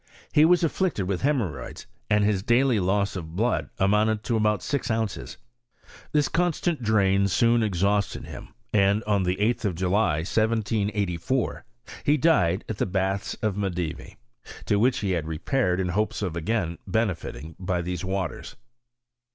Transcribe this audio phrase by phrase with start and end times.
[0.31, 4.89] He was afflicted with hemorrhoids, and his daily loss of blood amounted to about six
[4.89, 5.37] ounces.
[6.11, 11.65] This constant drain soon exhausted him, and on the 8th of July, 1784,
[12.03, 14.17] he died at the baths of Medevi,
[14.65, 18.55] to which he had re, paired in hopes of again benefiting by these waters.